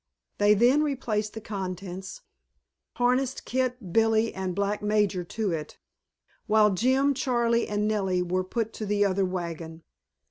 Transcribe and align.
They 0.39 0.55
then 0.55 0.81
replaced 0.81 1.33
the 1.35 1.41
contents, 1.41 2.21
harnessed 2.95 3.45
Kit, 3.45 3.93
Billy, 3.93 4.33
and 4.33 4.55
black 4.55 4.81
Major 4.81 5.23
to 5.23 5.51
it, 5.51 5.77
while 6.47 6.71
Jim, 6.71 7.13
Charley, 7.13 7.67
and 7.67 7.87
Nellie 7.87 8.23
were 8.23 8.43
put 8.43 8.73
to 8.73 8.87
the 8.87 9.05
other 9.05 9.25
wagon. 9.25 9.83